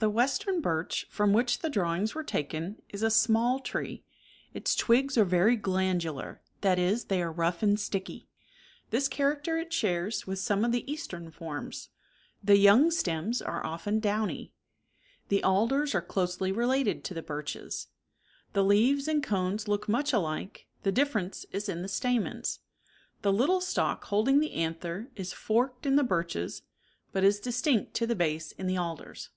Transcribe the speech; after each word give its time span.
The 0.00 0.08
western 0.08 0.60
birch, 0.60 1.08
from 1.10 1.32
which 1.32 1.58
the 1.58 1.68
drawings 1.68 2.14
were 2.14 2.22
taken, 2.22 2.80
is 2.88 3.02
a 3.02 3.10
small 3.10 3.58
tree, 3.58 4.04
its 4.54 4.76
twigs 4.76 5.18
are 5.18 5.24
very 5.24 5.56
glandu 5.56 6.14
lar, 6.14 6.40
that 6.60 6.78
is, 6.78 7.06
they 7.06 7.20
are 7.20 7.32
rough 7.32 7.64
and 7.64 7.80
sticky. 7.80 8.28
This 8.90 9.08
char 9.08 9.34
acter 9.34 9.60
it 9.60 9.72
shares 9.72 10.24
with 10.24 10.38
some 10.38 10.64
of 10.64 10.70
the 10.70 10.88
eastern 10.88 11.32
forms. 11.32 11.88
The 12.44 12.56
young 12.56 12.92
stems 12.92 13.42
are 13.42 13.66
often 13.66 13.98
downy. 13.98 14.52
The 15.30 15.42
alders 15.42 15.96
are 15.96 16.00
closely 16.00 16.52
related 16.52 17.02
to 17.02 17.12
the 17.14 17.20
birches. 17.20 17.88
The 18.52 18.62
leaves 18.62 19.08
and 19.08 19.20
cones 19.20 19.66
look 19.66 19.88
much 19.88 20.12
alike, 20.12 20.68
the 20.84 20.92
differ 20.92 21.18
ence 21.18 21.44
is 21.50 21.68
in 21.68 21.82
the 21.82 21.88
stamens. 21.88 22.60
The 23.22 23.32
little 23.32 23.60
stalk 23.60 24.04
holding 24.04 24.38
the 24.38 24.46
54 24.46 24.62
anther 24.64 25.10
is 25.16 25.32
forked 25.32 25.86
in 25.86 25.96
the 25.96 26.04
birches, 26.04 26.62
but 27.10 27.24
is 27.24 27.40
distinct 27.40 27.94
to 27.94 28.06
the 28.06 28.14
base 28.14 28.52
in 28.52 28.68
the 28.68 28.78
alders. 28.78 29.30